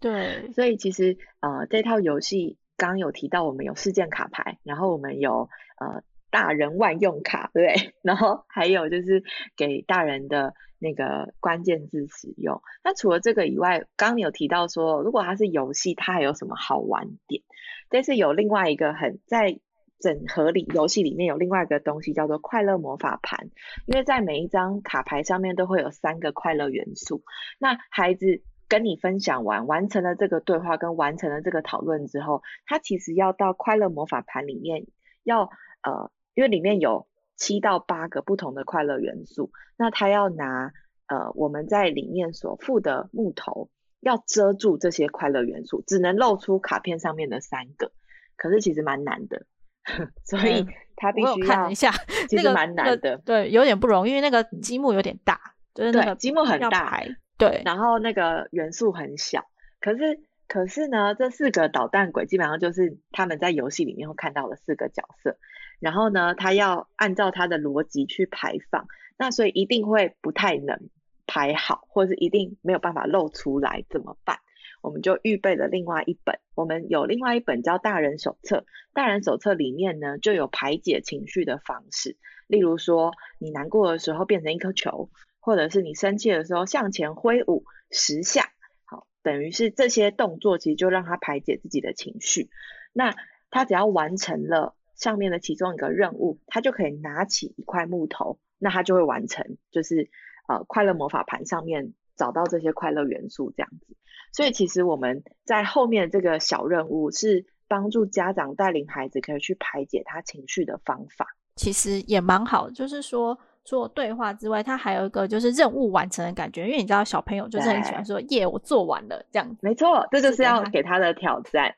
[0.00, 6.02] 对，所以其实呃，这套游戏刚刚有提到，我们有事件卡牌，然后我们有呃。
[6.32, 9.24] 大人万用卡，对， 然后还有就是
[9.56, 12.62] 给大人的那个关键字使用。
[12.84, 17.42] 那除了这个以外，刚刚有提到说，如果它是游戏，它还有什么好玩点？
[17.88, 19.58] 但是有另外一个很在
[19.98, 23.50] 整合里游戏里面有另外一个东西叫做快乐魔法盘，
[23.86, 27.24] 因为在每一张卡牌上面都会有三个快乐元素。
[27.58, 28.40] 那孩子
[28.70, 34.86] 跟你分享完，完成了这个对话跟完成了这个讨论之后，他其实要到快乐魔法盘里面
[35.24, 35.50] 要
[35.82, 36.10] 呃。
[36.34, 40.72] 因为里面有七到八个不同的快乐元素，那他要拿
[41.06, 47.92] 呃，我们在里面所附的木头要遮住这些快乐元素，只能露出卡片上面的三个，
[48.36, 49.44] 可是其实蛮难的，
[50.24, 51.90] 所以他必须要、嗯、看一下，
[52.28, 55.38] 其实蛮难的、那个，对，有点不容易，因为那个积木有点大，
[55.74, 57.02] 就是那个积木很大，
[57.40, 59.46] 对，然后那个元素很小，
[59.80, 65.36] 可是可是呢，这四个捣蛋鬼基本上就是他们在游戏里面会看到的四个角色，
[65.80, 70.88] 然后呢，他要按照他的逻辑去排放，那所以一定会不太能。
[71.32, 74.40] 排好，或是一定没有办法露出来怎么办？
[74.82, 78.56] 我们就预备了另外一本，我们有另外一本叫《大人手册》。
[78.94, 82.16] 大人手册里面呢，就有排解情绪的方式，
[82.48, 85.08] 例如说，你难过的时候变成一颗球，
[85.40, 88.50] 或者是你生气的时候向前挥舞十下，
[88.84, 92.50] 好，等于是这些动作其实就让他排解自己的情绪。
[92.92, 93.14] 那
[93.50, 100.10] 他只要完成了上面的其中一个任务，他就可以拿起一块木头，那他就会完成，就是。
[100.48, 103.96] 呃，快乐魔法盘上面找到这些快乐元素，这样子。
[104.32, 111.36] 所以其实我们在后面这个小任务是帮助家长带领孩子可以去排解他情绪的方法。
[111.54, 113.38] 其实也蛮好，就是说
[113.70, 116.66] 除了对话之外，它还有一个就是任务完成的感觉。
[116.66, 119.58] 因为你知道小朋友就是很喜欢说“耶，我做完了”这样子。
[119.62, 121.72] 没错，这就是要给他的挑战。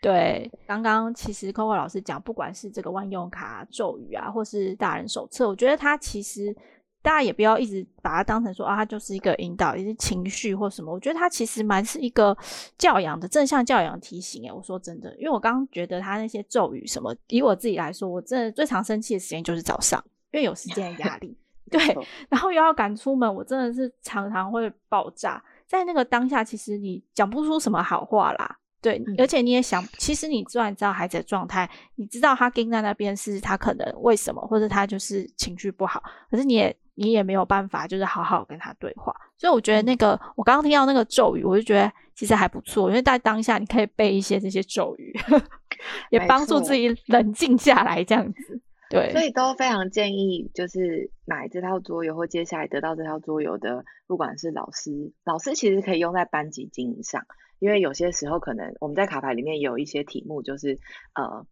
[0.00, 6.54] 对，刚刚其实 Coco 老师讲，不管是这个万用卡咒语啊，或是大人手册，我觉得他其实。
[7.02, 10.92] 大家也不要一直把它当成说啊，它就是一个引导，一些情绪或什么。
[10.92, 12.36] 我觉得它其实蛮是一个
[12.76, 14.42] 教养的正向教养提醒。
[14.42, 21.36] 诶，我说真的，因为我刚刚觉得他那些咒语什么，以我自己来说，我真的最常生气的时间就是早上，因为有时间压力。
[21.70, 21.80] 对，
[22.28, 25.42] 然后又要赶出门，我真的是常常会爆炸。
[25.66, 28.56] 在那个当下，其实你讲不出什么好话啦。
[28.80, 36.76] 对，而且你也想，其实你虽然知道孩子的状态，你知道他跟在那边是他可能为什么，或者他就是情绪不好，可是你也。
[36.98, 45.14] 你也没有办法，就是好好跟他对话，所以我觉得那个我刚刚听到那个咒语，我就觉得其实还不错，因为在当下你可以背一些这些咒语，
[46.08, 48.62] 也帮助自己冷静下来，这样子。
[48.88, 57.26] 对，所以都非常建议，就是买这套桌游或接下来得到这套桌游的，不管是老师，老师其实可以用在班级经营上，
[57.58, 60.78] 因为有些时候可能我们在卡牌里面有一些题目，就是
[61.14, 61.46] 呃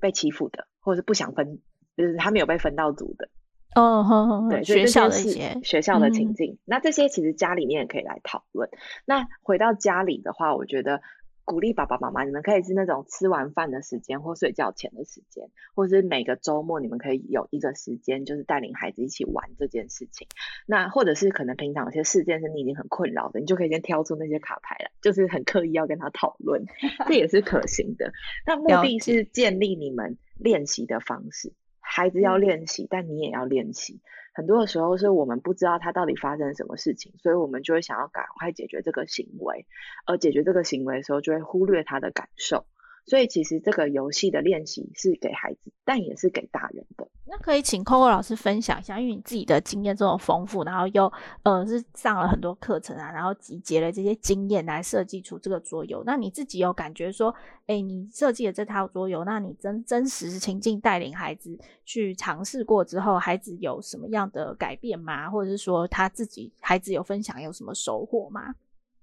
[0.00, 1.60] 被欺负的，或者是不想分，
[1.96, 3.28] 就是他没有被分到组的。
[3.74, 8.70] 哦，对，学校的一些学校的情境，嗯，那这些其实家里面也可以来讨论。
[9.04, 11.02] 那回到家里的话，我觉得
[11.46, 20.26] 鼓励爸爸妈妈，你们可以是那种吃完饭的时间或睡觉前的时间，或是每个周末你们可以有一个时间，就是带领孩子一起玩这件事情。
[20.66, 26.64] 那或者是可能平常有些事件是你已经很困扰的，你就可以先挑出那些卡牌来，就是很刻意要跟他讨论，
[27.06, 28.12] 这也是可行的。
[28.44, 31.52] 那目的是建立你们练习的方式。
[31.78, 34.00] 孩子要练习，但你也要练习。
[34.36, 39.64] 很多的时候是我们不知道他到底发生什么事情，所以我们就会想要赶快解决这个行为，
[40.04, 42.66] 而解决这个行为的时候，就会忽略他的感受。
[43.06, 47.08] 所以其实这个游戏的练习是给孩子，但也是给大人的。
[47.28, 56.02] 那可以请 Coco 老师分享一下，因为你自己的经验这么丰富，然后又呃是上了很多课程啊，然后集结了这些经验来设计出这个桌游。
[56.04, 57.34] 那你自己有感觉说，
[57.66, 65.28] 哎，你设计的这套桌游，那你真真实情境带领孩子去尝试过之后，孩子有什么样的改变吗？
[65.28, 68.54] 或者是说他自己孩子有分享有什么收获吗？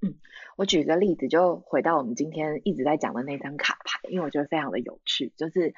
[0.03, 0.15] 嗯，
[0.57, 5.31] 我举个例子，就回到我们今天一直在讲的那张卡牌，因为我觉得非常的有趣。
[5.37, 5.73] 就是，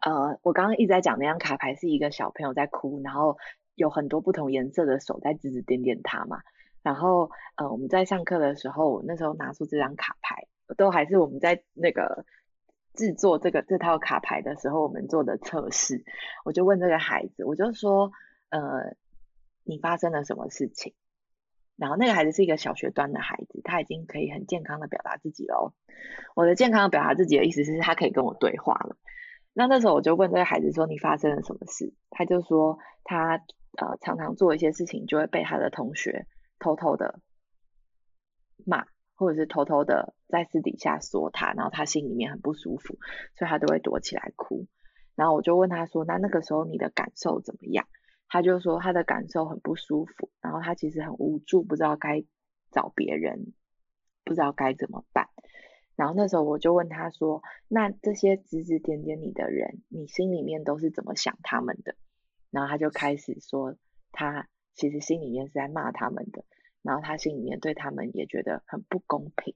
[0.00, 3.38] 呃，我刚刚一直在讲那张卡牌是一个小朋友在哭，然后
[3.76, 6.40] 有很多不同颜色的手在指指点点他嘛。
[6.82, 12.24] 然后，呃，我们在上课的时候，那时候拿出这张卡牌，都还是我们在那个
[12.94, 16.04] 制作这个这套卡牌的时候，我们做的测试。
[16.44, 18.10] 我就问这个孩子，我就说，
[18.48, 18.96] 呃，
[19.62, 20.94] 你发生了什么事情？
[21.80, 25.72] 然后那个孩子是一个小学端的孩子，他已经可以很健康的表达自己了。
[26.36, 28.98] 我的健康的表达自己的意思是他可以跟我对话了。
[29.54, 33.38] 那那时候我就问这个孩子说：“你发生了什么事？”他就说他
[33.78, 36.26] 呃常常做一些事情就会被他的同学
[36.58, 37.18] 偷偷的
[38.66, 38.84] 骂，
[39.16, 42.98] 或者是偷偷的在私底下说他，然后他心里面很不舒服，
[43.38, 44.66] 所以他都会躲起来哭。
[45.16, 47.86] 然后我就问他说：“那那个时候你的感受怎么样？”
[48.30, 52.24] 他就说他的感受很不舒服，然后他其实很无助，不知道该
[52.70, 53.52] 找别人，
[54.24, 55.28] 不知道该怎么办。
[55.96, 61.96] 然后那时候我就问他说：“那这些指指点点你的人，你心里面都是怎么想他们的？”
[62.50, 63.76] 然后他就开始说，
[64.12, 66.44] 他其实心里面是在骂他们的，
[66.82, 69.54] 然后他心里面对他们也觉得很不公平。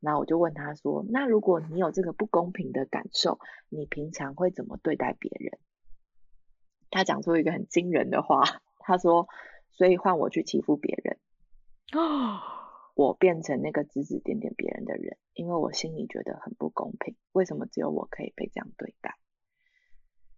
[0.00, 5.58] 然后我就问他说：“那如果你有这个不公平的感受，你平常会怎么对待别人？”
[6.94, 8.44] 他讲出一个很惊人的话，
[8.78, 9.26] 他说
[9.68, 11.18] ：“所以换我去欺负别人。
[11.92, 12.38] 哦，
[12.94, 19.16] 我变成那个指指点点别人的人，因为我心里觉得很不公平，为什么只有我可以被这样对待？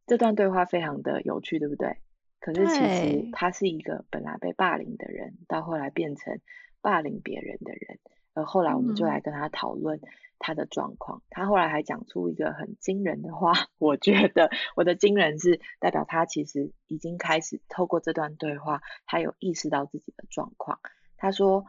[0.07, 1.99] 这段对话非常的有趣，对不对？
[2.41, 6.41] 可是其实他是一个本来被霸凌的人，到后来变成
[6.81, 7.99] 霸凌别人的人，
[8.37, 9.99] 而后来我们就来跟他讨论
[10.39, 11.19] 他的状况。
[11.19, 20.79] 嗯、他后来还讲出一个很惊人的话， 我觉得我的惊人是代表他其实已经开始透过这段对话，他有意识到自己的状况。
[21.17, 21.65] 他说：“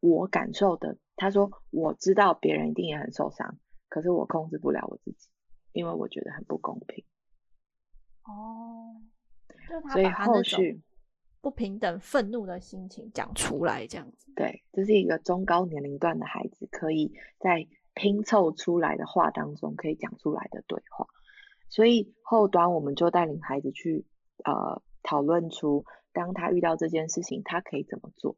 [0.00, 3.56] 我感受的，他说我知道别人一定也很受伤，
[3.88, 5.28] 可是我控制不了我自己，
[5.72, 7.04] 因为我觉得很不公平。”
[8.26, 9.00] 哦。
[9.92, 10.82] 所以后续
[11.40, 14.32] 不平等、愤怒的心情讲出来，这样子。
[14.36, 21.06] 对，这是一个中高年龄段的孩子可以在拼凑出来的话当中可以讲出来的对话。
[21.68, 24.06] 所以后端我们就带领孩子去
[24.44, 28.36] 呃讨论出，当他遇到这件事情，他可以怎么做，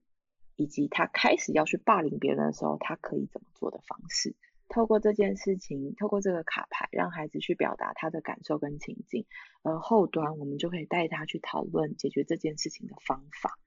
[0.56, 4.36] 以及他开始要去霸凌别人的时候，他可以怎么做的方式。
[4.72, 9.26] 透过这件事情，透过这个卡牌，让孩子去表达他的感受跟情境，
[9.62, 13.58] 而后端我们就可以带他去讨论解决这件事情的方法。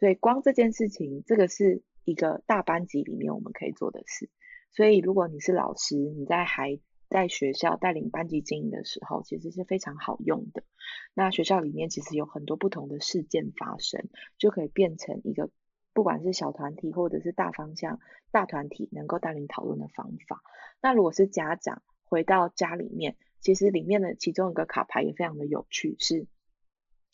[0.00, 4.30] 所以光这件事情，这个是一个大班级里面我们可以做的事。
[4.72, 6.80] 所以如果你是老师，你在孩
[7.10, 10.64] 在学校带领班级经营的时候，其实是非常好用的。
[11.12, 14.08] 那学校里面其实有很多不同的事件发生，
[14.38, 15.50] 就可以变成一个。
[15.98, 17.98] 不管是小团体或者是大方向、
[18.30, 20.44] 大团体能够带领讨论的方法。
[20.80, 26.28] 那如果是家长回到家里面，其实里面的其中一个卡牌也非常的有趣，是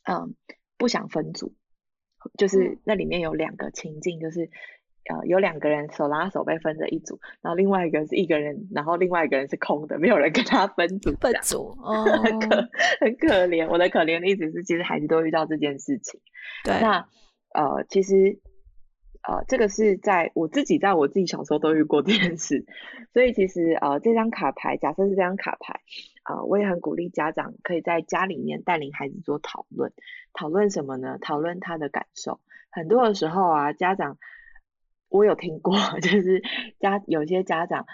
[0.04, 0.34] 嗯
[0.76, 1.54] 不想分组，
[2.36, 4.50] 就是那里面有两个情境，就是
[5.08, 11.10] 呃有两个人手拉手被分着一组，然后另外一个是一个人，然后另外一个人是空的，没有人跟他分组。
[11.18, 12.68] 分组哦，很可
[13.00, 13.66] 很可怜。
[13.66, 16.20] 我的可怜的意思是，其实孩子都遇到这件事情。
[16.64, 17.08] 对，那
[17.54, 18.38] 呃其实。
[19.26, 22.66] 呃，这个是在我自己在我自己小时候都遇过这件事，
[23.14, 25.80] 所以其实呃这张卡牌，假设是这张卡牌，
[26.24, 29.94] 呃我也很鼓励家长可以在家里面带领孩子做讨论，
[30.34, 31.16] 讨论什么呢？
[31.22, 32.38] 讨论他的感受。
[32.70, 34.18] 很多的时候啊，家长
[35.08, 36.42] 我有听过， 就是
[36.78, 37.86] 家有些家长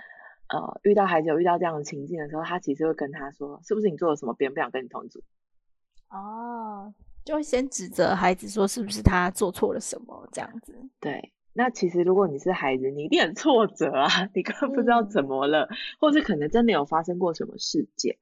[0.48, 5.22] 呃遇到孩子有遇到这样的情境的时候，他其实会跟他说，是不是你做了什么，别人不想跟你同组？
[6.08, 6.92] 哦。
[7.24, 10.74] 就会先指责孩子说是不是他做错了什么这样子。
[11.00, 18.16] 对，那其实如果你是孩子，你一定很挫折啊， 你根本不知道怎么了，或是可能真的有发生过什么事件。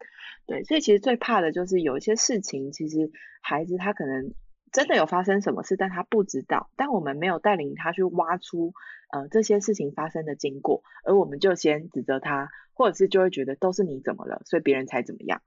[0.47, 4.33] 对，所以其实最怕的就是有一些事情，其实孩子他可能
[4.73, 8.73] 真的有发生什么事，但他不知道，但我们没有带领他去挖出
[9.13, 15.41] 呃这些事情发生的经过，而我们就先指责他，或者是就会觉得都是你怎么了，所以别人才怎么样。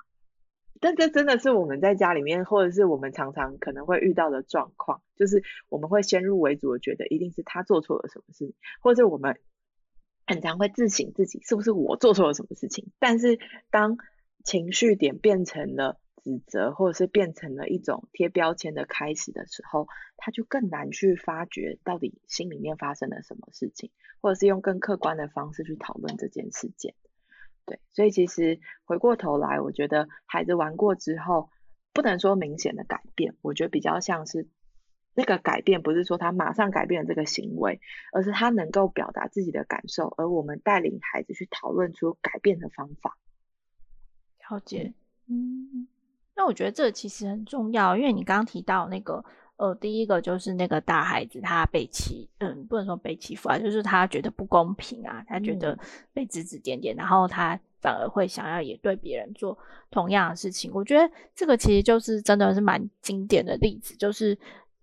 [0.82, 9.40] 但这真的是我们在家里面，或者是我们常常可能会遇到的状况，就是我们会先入为主的觉得一定是他做错了什么事，或者是我们
[10.26, 12.92] 很常会自省自己是不是我做错了什么事情。
[12.98, 13.40] 但是
[13.70, 13.98] 当
[14.44, 26.96] 情绪点变成了指责，或者是变成了一种贴标签的开始的时候，他就更难去发觉到底心里面发生了什么事情，或者是用更客观的方式去讨论这件事件。
[27.72, 31.50] 对，所以其实回过头来，我觉得孩子玩过之后，
[31.94, 34.50] 不能说明显的改变，我觉得比较像是
[35.14, 37.80] 那个改变，不是说他马上改变了这个行为，
[38.12, 43.18] 而是他能够表达自己的感受，而我们带领孩子去讨论出改变的方法。
[44.50, 44.94] 了解，
[45.28, 45.88] 嗯，
[46.36, 49.24] 那我觉得这其实很重要，因为你刚刚提到那个。
[49.62, 55.78] 呃，第一个就是那个大孩子，他被欺，嗯，不能说被欺负啊，就是他觉得不公平啊，他觉得
[56.12, 59.56] 被指指点点，然后他反而会想要也对别人做
[59.92, 60.72] 同样的事情。
[60.74, 64.36] 我觉得这个其实就是真的是蛮经典的例子，就是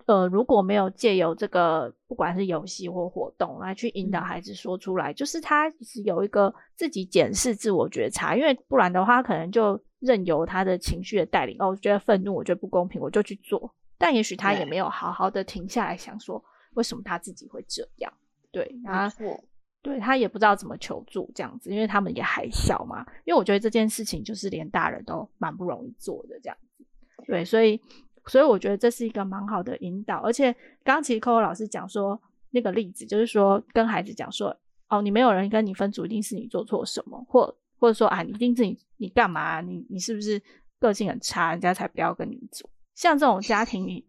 [0.07, 13.75] 呃，如果没有借由这个不管是游戏或活动来去引导孩子说出来，就是他其实有一个自己检视、自我觉察，因为不然的话，可能就任由他的情绪的带领，哦，我觉得愤怒，我觉得不公平，我就去做。
[13.99, 16.43] 但也许他也没有好好的停下来想说，
[16.75, 18.13] 为什么他自己会这样？
[18.51, 19.45] 对，然后
[19.83, 23.05] 对他也不知道怎么求助这样子，因为他们也还小嘛。
[23.25, 26.85] 因为我觉得这件事情就是连大人都蛮不容易做的这样子。
[27.27, 27.81] 对，所以
[28.27, 30.19] 所以我觉得这是一个蛮好的引导。
[30.19, 34.57] 而且刚刚其实 Coco 老师讲说那个例子，就是说跟孩子讲说，
[34.89, 39.61] 哦，你没有人跟你分组，一定是你做错什么，或或者说啊，你一定是你你干嘛？
[39.61, 40.41] 你你是不是
[40.79, 42.69] 个性很差，人家才不要跟你组？
[42.99, 44.05] 像这种家庭里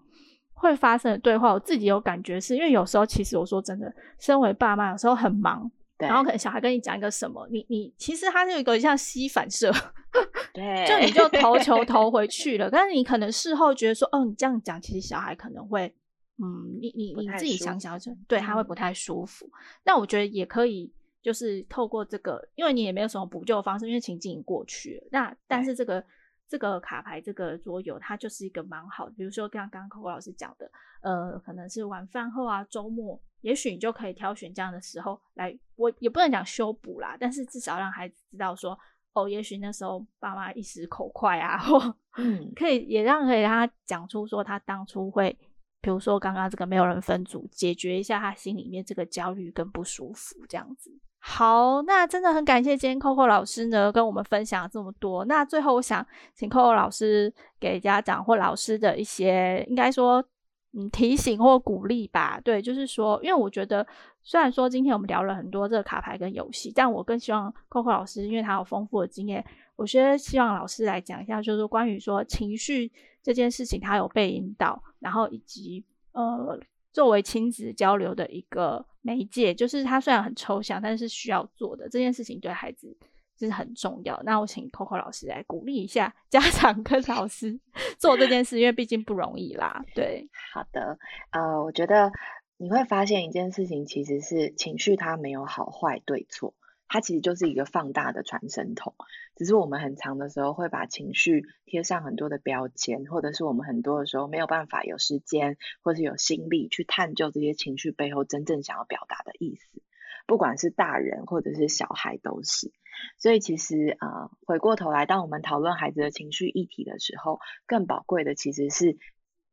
[0.53, 9.71] 会发生的对话，我自己有感觉是，是因为有时候其实我说真的，身为爸妈有时候很忙，然后可能小孩跟你讲一个什么，你你其实他是有一个像吸反射，
[10.51, 15.93] 对，就你就 投球投回去了，但是你可能事后觉得说，哦，你这样讲，其实小孩可能会
[16.41, 19.45] 嗯，你你你自己想想就对，他会不太舒服。
[19.45, 19.53] 嗯、
[19.85, 25.07] 那我觉得也可以，就是透过这个，因为你也没有什么补救方式，因为情境已经过去了。
[25.11, 26.03] 那但是这个
[26.49, 29.13] 这个卡牌这个桌游，它就是一个蛮好的。
[29.15, 30.69] 比如说刚刚 Coco 老师讲的，
[31.01, 38.77] 呃，可能是晚饭后啊，周末，也许你就可以挑选这样的时候来，我也不能讲修补啦，但是至少让孩子知道说。
[39.13, 45.35] 哦，也许那时候爸妈一时口快啊， 或嗯，可以也让可以让他讲出说他当初会，
[45.81, 50.91] 比如说刚刚这个没有人分组，解决一下他心里面这个焦虑跟不舒服这样子。
[51.19, 55.25] 好，那真的很感谢今天 Coco 老师呢跟我们分享这么多。
[55.25, 60.23] 那最后我想请 Coco 老师给家长或老师的一些，应该说。
[60.71, 62.39] 嗯，提醒或鼓励吧。
[62.43, 63.83] 对，就是说，因为我觉得，
[64.21, 69.43] 虽然说今天我们聊了很多这个卡牌跟游戏，但我更希望 Coco 老师，因为他有丰富的经验，
[69.75, 72.91] 我觉得希望老师来讲一下，就是关于说情绪
[73.23, 76.59] 这件事情，他有被引导，然后以及呃，
[76.93, 82.97] 作为亲子交流的一个媒介，就是它虽然很抽象，但是需要做的这件事情，对孩子。
[83.37, 84.21] 这是很重要。
[84.25, 87.57] 那我请 Coco 老师来鼓励一下家长跟老师
[87.97, 89.81] 做这件事，因为毕竟不容易啦。
[89.95, 90.99] 对，好的，
[91.31, 92.11] 呃，我觉得
[92.57, 96.53] 你会发现一件事情，其实是情绪它没有好坏对错，
[96.89, 98.95] 它其实就是一个放大的传声筒。
[99.37, 109.81] 只是我们很长的时候会把情绪贴上很多的标签，或者是我们很多的时候没有办法有时间或是有心力去探究这些情绪背后真正想要表达的意思。
[110.27, 112.71] 不管是大人或者是小孩都是，
[113.17, 118.97] 所以其实啊、回过头来，当我们讨论孩子的情绪议题的时候，更宝贵的其实是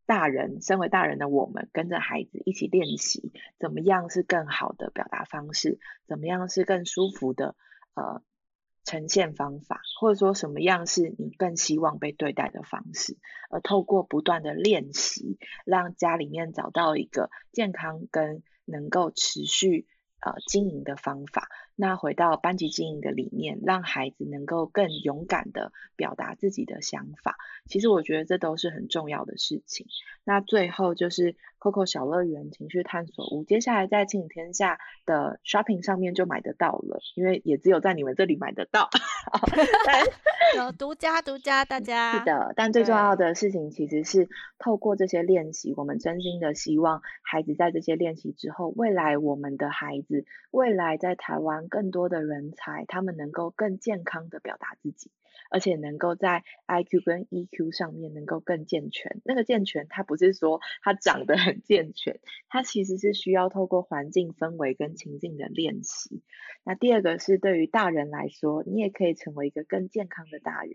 [0.07, 7.57] 大人，身为大人的我们，跟着孩子一起练习，怎么样是更好的表达方式，怎么样是更舒服的
[7.95, 8.23] 呃
[8.85, 13.19] 呈现方法，或者说什么样是你更希望被对待的方式，
[13.51, 19.87] 而透过不断的练习，让家里面找到一个健康跟能够持续。
[20.19, 21.47] 呃，经营的方法，
[21.77, 29.87] 那回到班级经营的理念，让孩子能够更勇敢的表达自己的想法，其实我觉得这都是很重要的事情。
[30.25, 38.89] 那最后就是 Coco 小乐园情绪探索屋，接下来在亲子天下的 shopping 上面就买得到了，因为也只有在你们这里买得到。
[40.57, 42.55] 有独家独家，大家是的。
[42.57, 55.11] 但最重要的事情其实是透过这些练习，我们真心的希望孩子在这些练习之后，未来我们的孩子，未来在台湾更多的人才，他们能够更健康的表达自己。
[55.49, 59.21] 而且能够在 IQ 跟 EQ 上面能够更健全。
[59.25, 66.23] 那个健全，它不是说它长得很健全，它其实是需要透过环境氛围跟情境的练习。
[66.65, 70.75] 那第二个是对于大人来说，你也可以成为一个更健康的大人。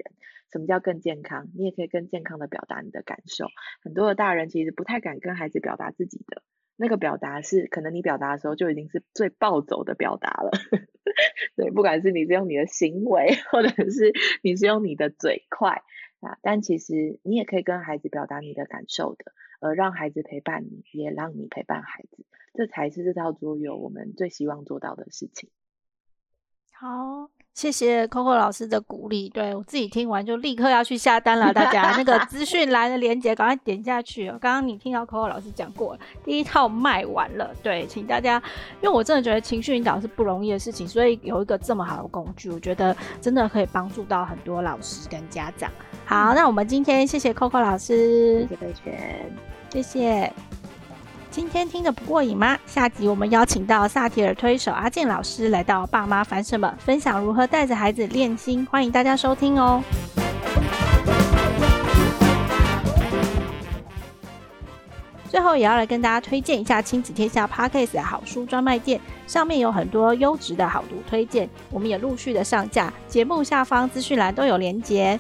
[0.52, 1.50] 什么叫更健康？
[1.54, 3.48] 你也可以更健康的表达你的感受。
[3.82, 6.44] 很多的大人其实不太敢跟孩子表达自己的。
[6.82, 10.50] 那个表达是，可能你表达的时候就已经是最暴走的表达了，
[11.56, 14.12] 对，不管是你是用你的行为，或者是
[14.42, 15.84] 你是用你的嘴快
[16.22, 22.26] 啊，但其实你也可以跟孩子表达你的感受的，而让孩子陪伴你，也让你陪伴孩子，
[22.56, 25.52] 这才是这套桌游我们最希望做到的事情。
[26.74, 27.30] 好。
[27.54, 31.54] 谢谢 Coco 老师的鼓励，对，我自己听完就立刻要去下单了。
[31.54, 34.38] 大家那个资讯栏的链接赶快点下去哦。
[34.40, 38.42] 刚刚你听到 Coco 老师讲过，第一套卖完了，对，请大家，
[38.82, 45.70] 因为我真的觉得情绪引导是不容易的事情，所以有一个这么好的工具，我觉得真的可以帮助到很多老师跟家长。
[46.06, 48.94] 好，那我们今天谢谢 Coco 老师，谢谢蓓瑄，
[49.74, 50.61] 谢谢。
[51.32, 52.60] 今天听得不过瘾吗？
[52.66, 59.82] 下集我们邀请到萨提尔推手阿健老师来到《爸妈烦什么》，分享如何带着孩子练心，欢迎大家收听哦。
[65.30, 75.18] 最后也要来跟大家推荐一下亲子天下 Podcast 的好书专卖店，上面有很多优质的好读推荐，我们也陆续的上架，节目下方资讯栏都有连结。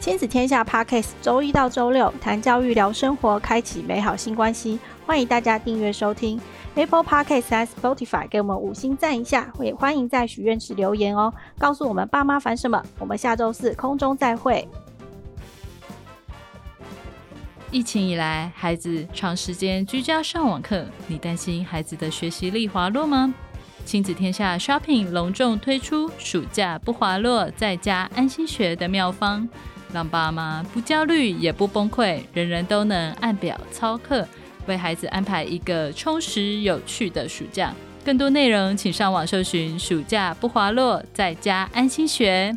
[0.00, 4.78] 亲子天下 Podcast 周一到周六谈教育、聊生活，开启美好新关系。
[5.04, 6.40] 欢迎大家订阅收听
[6.74, 9.52] Apple Podcast 和 Spotify，给我们五星赞一下。
[9.60, 12.82] 也欢迎在许愿池留言哦，告诉我们爸妈烦什么。
[12.98, 14.66] 我们下周四空中再会。
[17.70, 23.34] 疫情以来，孩子长时间居家上网课，你担心孩子的学习力滑落吗？
[23.84, 29.46] 亲子天下 Shopping 隆重推出暑假不滑落，在家安心学的妙方。
[29.92, 34.26] 让爸妈不焦虑也不崩溃，人人都能按表操课，
[34.66, 37.74] 为孩子安排一个充实有趣的暑假。
[38.04, 42.56] 更多内容，请上网搜寻“暑假不滑落，在家安心学”。